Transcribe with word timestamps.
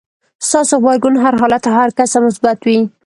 ستاسې 0.47 0.75
غبرګون 0.83 1.15
هر 1.23 1.33
حالت 1.41 1.63
او 1.67 1.73
هر 1.79 1.89
کس 1.97 2.11
ته 2.13 2.17
مثبت 2.25 2.57
وي. 2.65 2.79